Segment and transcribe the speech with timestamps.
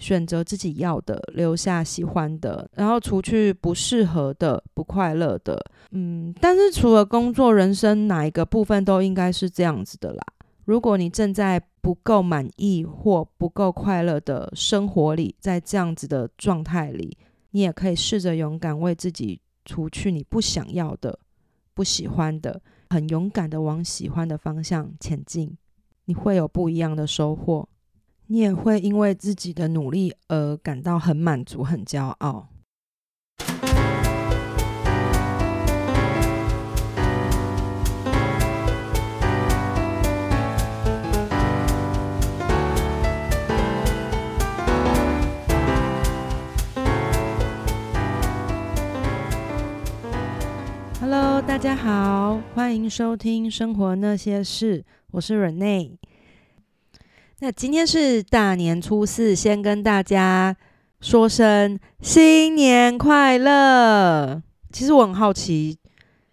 [0.00, 5.62] 选择自己要的，留下喜欢的，然后除去不适合的、不快乐的。
[5.90, 10.24] 嗯，但是除了工作，人生哪一个部分都应该是这样子的啦。
[10.64, 17.16] 如果你正在不够满意或不够快乐的生活里，在这样子的状态里，
[17.50, 21.18] 你也可以试着勇敢为自己除去你不想要的、
[21.74, 25.56] 不喜欢的，很勇敢的往喜欢的方向前进，
[26.06, 27.68] 你会有不一样的收获。
[28.32, 32.46] 你也会因为自己的努力而感到很满足、很骄傲。
[51.00, 55.96] Hello，大家好，欢迎收听《生活那些事》，我是 Rene。
[57.42, 60.54] 那今天是大年初四，先跟大家
[61.00, 64.42] 说声新年快乐。
[64.70, 65.78] 其实我很好奇，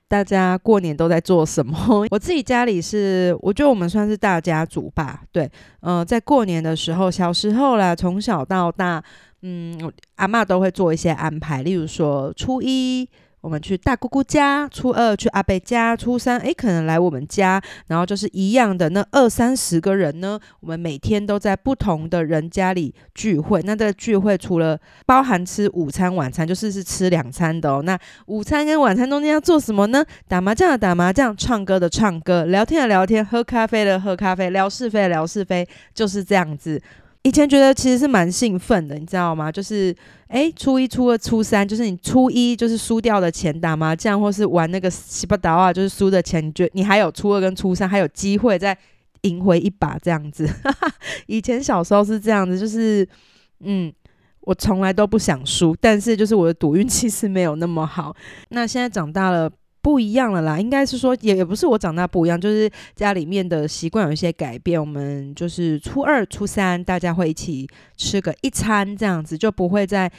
[0.10, 2.06] 大家过年都在做什么？
[2.12, 5.24] 我自己家里是，我觉得我们算是大家族吧。
[5.32, 9.02] 对，嗯，在过年的时候，小时候啦，从小到大，
[9.44, 9.80] 嗯，
[10.16, 13.10] 阿妈都会做一些安排，例如说初一。
[13.40, 20.40] 我们去大姑姑家，初二去阿伯家，初三诶可能来我们家，然后就是一样的那二三十个人呢。
[20.60, 23.62] 我们每天都在不同的人家里聚会。
[23.64, 27.82] 那这个聚会除了包含吃午餐、晚餐，就是是吃两餐的哦。
[27.84, 30.04] 那午餐跟晚餐中间要做什么呢？
[30.28, 36.82] 打麻将的打麻将，唱歌的唱歌，聊天的聊天，喝咖啡的喝咖啡，聊是非聊是非，就是这样子。
[37.24, 39.52] 以前觉得其实是蛮兴奋的，你知道吗？
[39.52, 39.94] 就是，
[40.28, 48.78] 哎，初一、初二、初三，就是你初一就是输掉的钱打麻将，或是玩那个西巴达啊，就是输的钱，你觉得你还有初二跟初三还有机会再
[49.22, 50.50] 赢回一把这样子。
[51.28, 53.06] 以前小时候是这样子，就是，
[53.60, 53.92] 嗯，
[54.42, 58.16] 我从来都不想输，但是就是我的赌运气是没有那么好。
[58.50, 59.52] 那现在长大了。
[59.88, 64.78] 不一样了啦，应该是说也也不是我长大不一样，就是家里面的习惯有一些改变。
[64.78, 67.66] 我们就是初二、初三大家会一起
[67.96, 70.12] 吃个一餐，这样子就不会在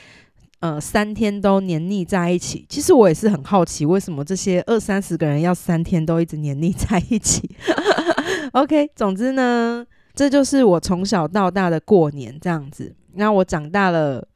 [0.61, 2.65] 呃三天都黏腻在一起。
[2.67, 7.55] 其实我也是很好奇，为什么这些二三十个人要三天都一直黏腻在一起？
[8.53, 12.97] OK，总之呢，这就是我从小到大的过年这样子。
[13.17, 14.27] 那我长大了，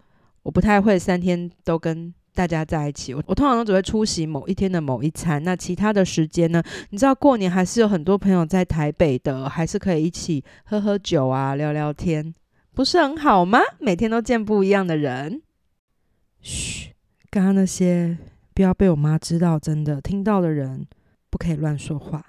[0.42, 2.12] 我不太会三天都跟。
[2.34, 5.42] 大家在一起，我我通常都只会出席某一天的某一餐。
[5.44, 6.62] 那其他的时间呢？
[6.90, 12.34] 你知道过年还是有很多朋友在台北的，还是可以一起喝喝酒啊，聊聊天，
[12.72, 13.60] 不是很好吗？
[13.78, 15.42] 每天都见不一样的人。
[16.40, 16.94] 嘘，
[17.30, 18.16] 刚刚那些
[18.54, 20.86] 不要被我妈知道，真的听到的人
[21.28, 22.24] 不可以乱说话。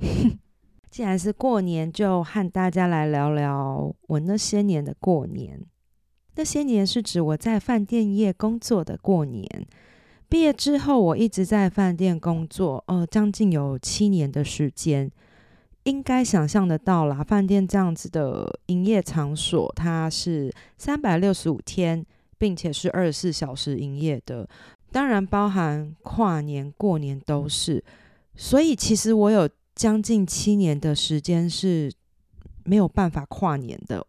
[0.90, 5.60] 既然是过年，就和大家来聊聊我那些年的过年。
[6.36, 9.46] 那些年是指我在饭店业工作的过年。
[10.28, 15.10] 毕业之后，我一直在饭店工作，呃，将近有七年的时间。
[15.84, 22.04] 应该想象得到啦，饭店这样子的营业场所，它是三百六十五天，
[22.38, 24.48] 并且是二十四小时营业的，
[24.90, 27.84] 当然包含跨年、过年都是。
[28.34, 31.92] 所以，其实我有将近七年的时间是
[32.64, 34.04] 没有办法跨年的。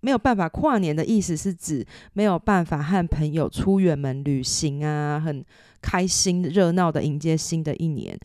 [0.00, 5.44] 没有办法跨年的意思是指没有办法和朋友出远门旅行啊，很
[5.82, 8.18] 开心热闹的迎接新的一年。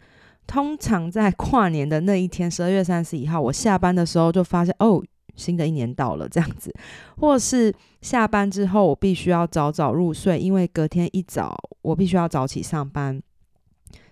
[0.47, 5.03] 通常在跨年的那一天，十二月三十一号，我下班的时候就发现哦，
[5.35, 6.71] 新的一年到了这样子，
[7.17, 13.19] 或是下班之后我必须要早早入睡，因为隔天一早我必须要早起上班，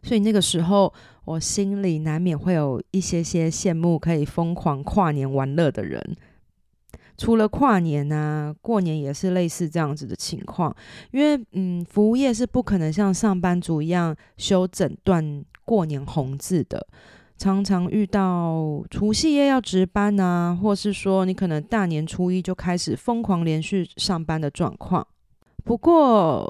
[0.01, 0.91] 所以那个时候
[1.25, 6.15] 我心里难免会有一些些羡慕可以疯狂跨年玩乐的人。
[7.17, 10.75] 除了跨年啊，过年也是类似这样子的情况，
[11.11, 16.87] 因为嗯，服务业是不可能像上班族一样休整段过年红字的，
[17.37, 25.05] 常常遇到除夕夜要值班啊，或是说你可能大年初一就开始疯狂连续上班的状况。
[25.63, 26.45] 不过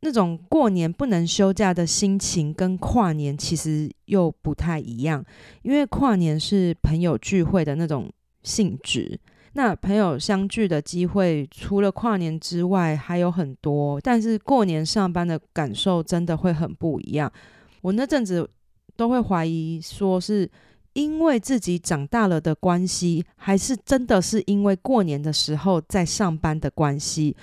[0.00, 5.24] 那种过年不能休假的心情跟跨年其实又不太一样，
[5.62, 8.10] 因为跨年是朋友聚会的那种
[8.42, 9.18] 性质。
[9.56, 17.32] 那朋友相聚的机会，除了跨年之外还有很多，但是过年上班的感受真的会很不一样。
[17.80, 18.48] 我那阵子
[18.96, 20.50] 都会怀疑，说是
[20.94, 27.36] 因为自己长大了的关系，还是真的是因为过年的时候在上班的关系。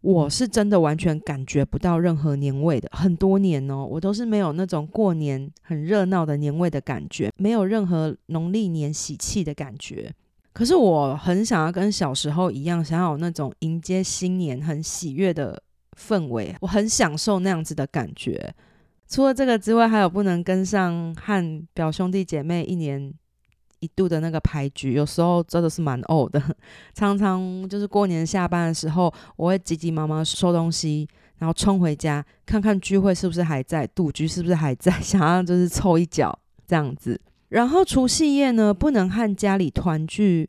[0.00, 10.14] 我是真的完全感觉不到任何年味的，很多年哦，我都是没有那种过年很热闹的年味的感觉，没有任何农历年喜气的感觉。
[10.56, 15.62] 可是我很想要跟小时候一样，想要有那种迎接新年很喜悦的
[16.00, 18.54] 氛围，我很享受那样子的感觉。
[19.06, 23.12] 除了这个之外，还有不能跟上和表兄弟姐妹一年
[23.80, 26.42] 一度的那个牌局，有时候真的是蛮呕的。
[26.96, 31.06] 常常就是过年下班的时候，我会急急忙忙收东西，
[31.36, 37.20] 然后冲回家看看聚会是不是还在，赌局是不是还在， 想要就是凑一脚这样子。
[37.48, 40.48] 然后除夕夜呢，不能和家里团聚，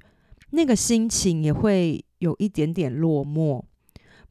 [0.52, 3.62] 那个心情也会有一点点落寞。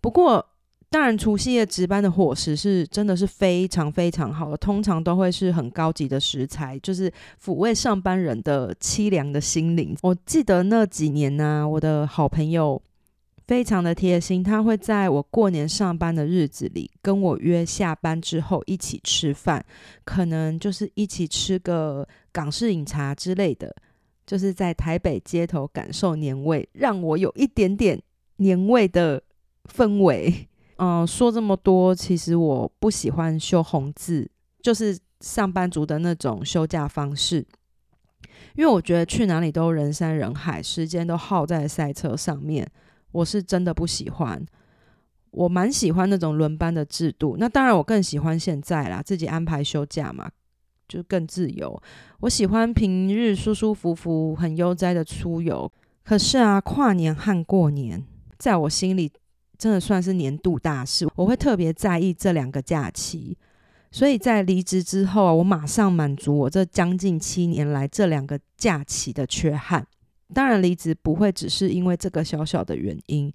[0.01, 0.45] 不过，
[0.89, 9.97] 当然，除夕夜值班的伙食是真的是非常非常好的，通常都会是很高级的食材，就是抚慰上班人的凄凉的心灵。
[10.03, 12.81] 我记得那几年呢，我的好朋友
[13.47, 19.65] 非常的贴心，他会在我过年上班的日子里跟我约下班之后一起吃饭，
[20.05, 23.75] 可能就是一起吃个港式饮茶之类的，
[24.27, 28.03] 就是在台北街头感受年味，让我有一点点
[28.39, 29.23] 年味的
[29.73, 30.49] 氛围。
[30.79, 34.29] 嗯， 说这么多，其实我不喜欢休红字，
[34.61, 37.47] 就是上班族的那种休假方式，
[38.57, 42.69] 因为我觉得去哪里都人山人海，时间都耗在赛车上面，
[43.17, 44.45] 我是真的不喜欢。
[45.31, 50.31] 我蛮喜欢那种轮班的制度，那当然我更喜欢现在啦，自己安排休假嘛，
[50.89, 51.83] 就更自由。
[52.21, 55.71] 我喜欢平日舒舒服服、很悠哉的出游，
[56.05, 58.05] 可是啊，跨年和过年，
[58.39, 59.13] 在我心里。
[59.59, 63.39] 真的算是年度大事，我会特别在意这两个假期，
[63.91, 69.87] 所以在离职之后啊，我马上满足我这将近七年来这两个假期的缺憾。
[70.35, 73.33] 当然，离职不会只是因为这个小小的原因，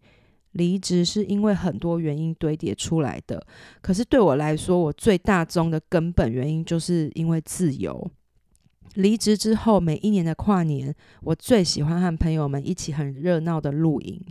[0.52, 3.42] 离职是因为很多原因堆叠出来的。
[3.82, 8.12] 可是对我来说，我最大宗的根本原因就是因为自由。
[8.96, 14.22] 离职之后，每一年的跨年，我最喜欢和朋友们一起很热闹的露营。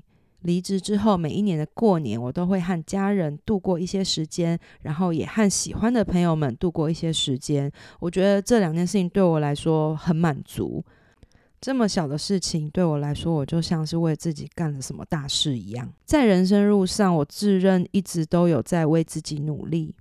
[0.43, 7.71] 离职之后，每一年的过年，我都会和家人度过一些时间，然后也和喜欢的朋友们度过一些时间。
[8.01, 10.85] 我觉得这两件事情对我来说很满足。
[11.61, 15.93] 这么小的事情对我来说，我就像是为自己干了什么大事一样。
[16.05, 19.95] 在人生路上，我自认一直都有在为自己努力。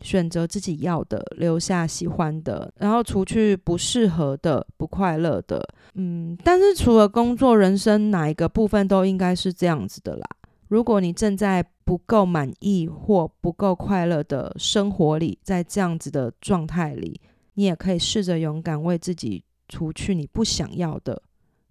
[0.00, 5.64] 选择自己要的，留下喜欢的，然后除去不适合的、不快乐的。
[5.94, 10.26] 嗯，但是除了工作、人生哪一个部分都应该是这样子的啦。
[10.66, 17.20] 如果你正在不够满意或不够快乐的生活里，在这样子的状态里，
[17.54, 21.22] 你也可以试着勇敢为自己除去你不想要的、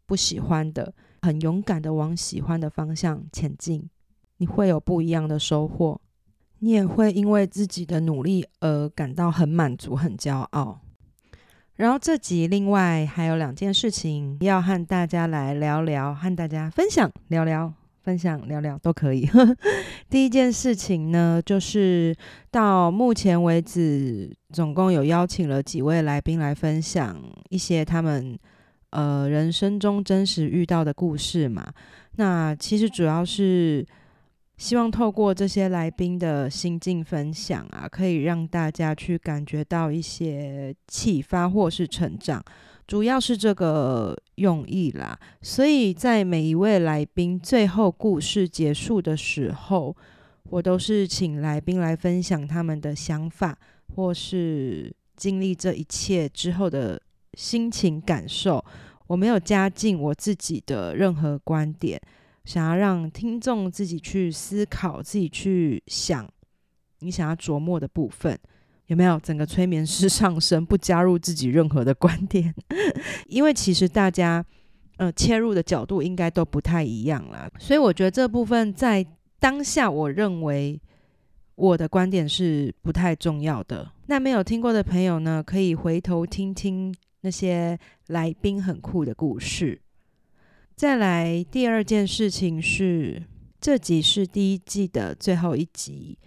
[0.08, 3.88] 不喜欢的，很勇敢的往喜欢的方向前进，
[4.38, 6.02] 你会有不一样的收获。
[6.58, 10.80] 你也会因为自己的努力而感到很满足、很骄傲。
[11.76, 17.72] 然后这集另外还有两件事情要和大家来聊聊，和大家分享聊聊、
[18.04, 19.30] 分享聊聊都可以。
[20.10, 22.16] 第一件事情呢，就是
[22.50, 28.38] 到目前为止，总共有邀请了几位来宾来分享一些他们
[28.90, 31.72] 呃人生中真实遇到的故事嘛。
[32.18, 33.86] 那其实主要是。
[34.58, 42.44] 希望透过这些来宾的心境分享啊，可以让大家去感觉到一些启发或是成长，
[42.92, 45.18] 主要是这个用意啦。
[45.42, 49.96] 所以在每一位来宾最后故事结束的时候，
[50.50, 53.58] 我都是请来宾来分享他们的想法，
[53.96, 57.02] 或是经历这一切之后的
[57.36, 58.62] 心情感受。
[59.08, 61.98] 我没有加进我自己的任何观点。
[62.44, 66.30] 想要让听众自己去思考，自己去想，
[67.00, 68.38] 你想要琢磨的部分
[68.88, 69.20] 有没有？
[69.20, 72.54] 整个催眠师上身，不加入自己任何的观点，
[73.28, 74.46] 因为其实大家
[74.98, 77.50] 呃切入的角度应该都不太一样啦。
[77.60, 79.06] 所以我觉得这部分在
[79.40, 80.80] 当下，我认为
[81.56, 83.92] 我的观点是不太重要的。
[84.08, 89.80] 那没有听过的朋友呢，可以回头听听那些来宾很酷的故事。
[90.76, 93.24] 再来第二件事情是，
[93.62, 96.18] 这集是第一季的最后一集，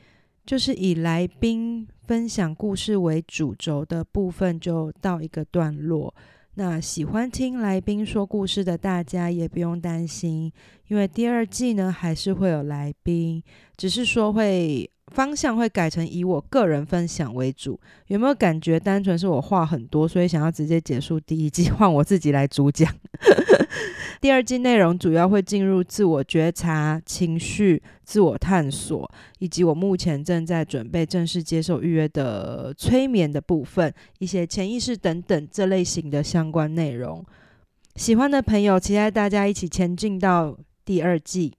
[0.46, 6.14] 就是以来宾分享故事为主轴的部分就到一个段落。
[6.54, 10.52] 那喜欢听来宾说故事的大家也不用担心，
[10.88, 13.42] 因为第二季呢还是会有来宾，
[13.76, 14.90] 只是说会。
[15.08, 22.90] 方向会改成以我个人分享为主，有没有感觉单纯是我话很多，所以想要直接结束第一季，换我自己来主讲？
[24.24, 29.06] 第二季内容主要会进入自我觉察、情绪、自我探索，
[29.38, 37.22] 以及我目前正在准备正式接受预约的催眠的部分，一些潜意识等等这类型的相关内容。
[37.96, 41.52] 喜欢的朋友，期待大家一起前进到第二季。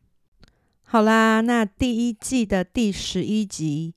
[0.86, 3.94] 好啦，那第一季的第十一集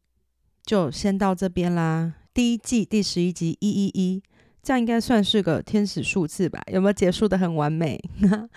[0.63, 2.13] 就先到这边啦。
[2.35, 4.23] 第一季第十一集一一一，
[4.63, 6.61] 这样应该算是个天使数字吧？
[6.73, 7.99] 有没有结束的很完美？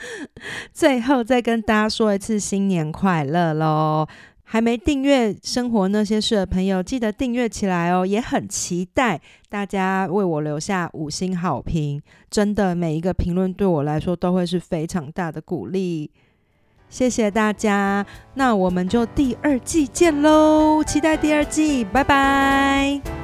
[0.73, 4.07] 最后再跟大家说一次新年快乐喽！
[4.43, 8.05] 还没订阅《生活那些事》的朋友，记得订阅起来哦！
[8.05, 16.11] 也很期待大家为我留下五星好评，真的每一个评论对我来说都会是非常大的鼓励。
[16.89, 20.83] 谢谢大家，那我们就第二季见喽！
[20.83, 23.20] 期待第二季，拜拜。